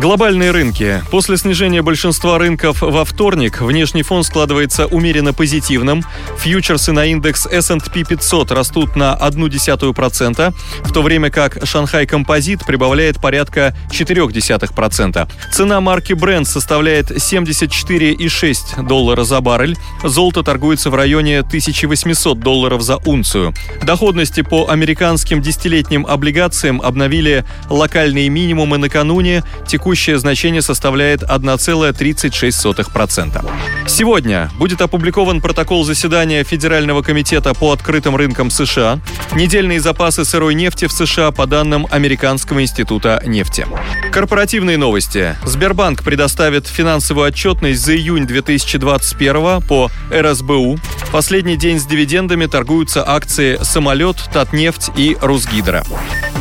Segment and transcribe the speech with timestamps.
[0.00, 1.02] Глобальные рынки.
[1.10, 6.02] После снижения большинства рынков во вторник внешний фон складывается умеренно позитивным.
[6.38, 10.54] Фьючерсы на индекс S&P 500 растут на 0,1%,
[10.84, 15.28] в то время как Шанхай Композит прибавляет порядка 0,4%.
[15.52, 19.76] Цена марки Brent составляет 74,6 доллара за баррель.
[20.02, 23.52] Золото торгуется в районе 1800 долларов за унцию.
[23.82, 29.44] Доходности по американским десятилетним облигациям обновили локальные минимумы накануне.
[29.66, 33.50] Текущий текущее значение составляет 1,36%.
[33.88, 39.00] Сегодня будет опубликован протокол заседания Федерального комитета по открытым рынкам США,
[39.32, 43.66] недельные запасы сырой нефти в США по данным Американского института нефти.
[44.12, 45.34] Корпоративные новости.
[45.44, 50.78] Сбербанк предоставит финансовую отчетность за июнь 2021 по РСБУ.
[51.10, 55.82] Последний день с дивидендами торгуются акции «Самолет», «Татнефть» и «Русгидро».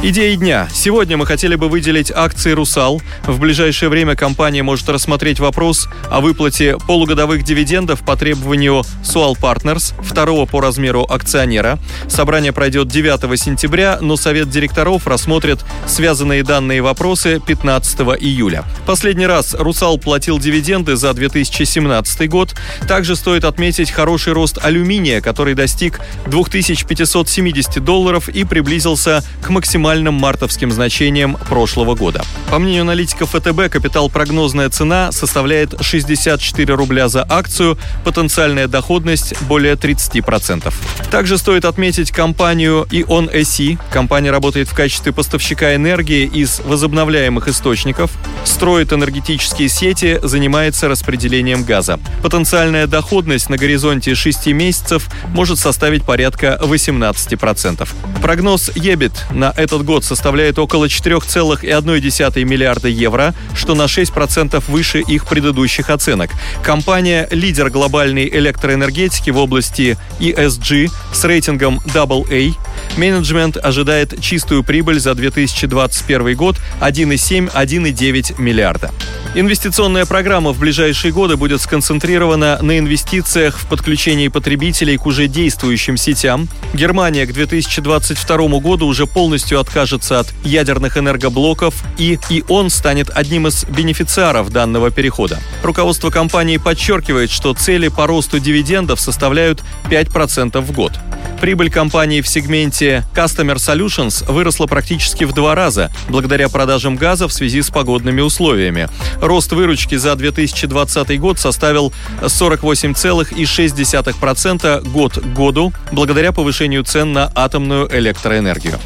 [0.00, 0.68] Идеи дня.
[0.72, 3.02] Сегодня мы хотели бы выделить акции «Русал».
[3.24, 9.92] В ближайшее время компания может рассмотреть вопрос о выплате полугодовых дивидендов по требованию Sual Partners,
[10.00, 11.80] второго по размеру акционера.
[12.06, 18.62] Собрание пройдет 9 сентября, но Совет директоров рассмотрит связанные данные вопросы 15 июля.
[18.86, 22.54] Последний раз «Русал» платил дивиденды за 2017 год.
[22.86, 30.14] Также стоит отметить хороший рост алюминия, который достиг 2570 долларов и приблизился к максимальному максимальным
[30.14, 32.22] мартовским значением прошлого года.
[32.50, 39.76] По мнению аналитиков ВТБ, капитал прогнозная цена составляет 64 рубля за акцию, потенциальная доходность более
[39.76, 40.74] 30%.
[41.10, 43.78] Также стоит отметить компанию Ion SE.
[43.90, 48.10] Компания работает в качестве поставщика энергии из возобновляемых источников,
[48.44, 51.98] строит энергетические сети, занимается распределением газа.
[52.22, 57.88] Потенциальная доходность на горизонте 6 месяцев может составить порядка 18%.
[58.20, 65.00] Прогноз EBIT на этот этот год составляет около 4,1 миллиарда евро, что на 6% выше
[65.00, 66.30] их предыдущих оценок.
[66.64, 72.54] Компания– лидер глобальной электроэнергетики в области ESG с рейтингом AA.
[72.96, 78.90] Менеджмент ожидает чистую прибыль за 2021 год 1,7-1,9 миллиарда.
[79.34, 85.98] Инвестиционная программа в ближайшие годы будет сконцентрирована на инвестициях в подключение потребителей к уже действующим
[85.98, 86.48] сетям.
[86.72, 93.64] Германия к 2022 году уже полностью откажется от ядерных энергоблоков, и ИОН станет одним из
[93.64, 95.38] бенефициаров данного перехода.
[95.62, 100.92] Руководство компании подчеркивает, что цели по росту дивидендов составляют 5% в год.
[101.40, 107.32] Прибыль компании в сегменте Customer Solutions выросла практически в два раза благодаря продажам газа в
[107.32, 108.88] связи с погодными условиями.
[109.20, 117.88] Рост выручки за 2020 год составил 48,6% год к году благодаря повышению цен на атомную
[117.96, 118.80] электроэнергию.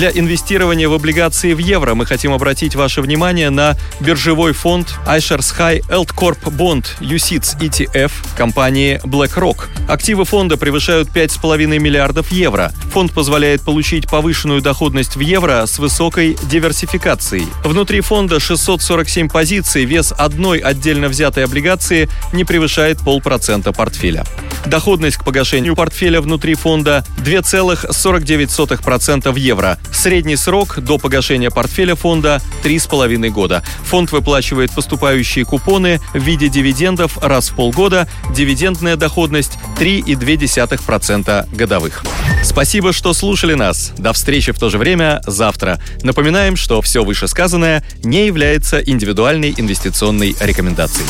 [0.00, 5.54] Для инвестирования в облигации в евро мы хотим обратить ваше внимание на биржевой фонд iShares
[5.54, 5.82] High
[6.16, 9.68] Corp Bond UCITS ETF компании BlackRock.
[9.88, 12.72] Активы фонда превышают 5,5 миллиардов евро.
[12.94, 17.46] Фонд позволяет получить повышенную доходность в евро с высокой диверсификацией.
[17.62, 24.24] Внутри фонда 647 позиций, вес одной отдельно взятой облигации не превышает полпроцента портфеля.
[24.66, 29.78] Доходность к погашению портфеля внутри фонда 2,49% в евро.
[29.92, 33.62] Средний срок до погашения портфеля фонда 3,5 года.
[33.84, 38.08] Фонд выплачивает поступающие купоны в виде дивидендов раз в полгода.
[38.34, 42.02] Дивидендная доходность 3,2% годовых.
[42.42, 43.92] Спасибо, что слушали нас.
[43.98, 45.80] До встречи в то же время завтра.
[46.02, 51.06] Напоминаем, что все вышесказанное не является индивидуальной инвестиционной рекомендацией.